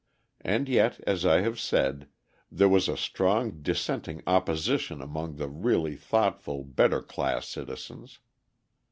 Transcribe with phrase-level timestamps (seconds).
[0.43, 2.09] And yet, as I have said,
[2.51, 8.17] there was a strong dissenting opposition among the really thoughtful, better class citizens.